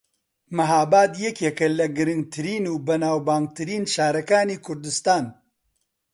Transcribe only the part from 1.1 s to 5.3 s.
یەکێکە لە گرنگترین و بەناوبانگترین شارەکانی کوردستان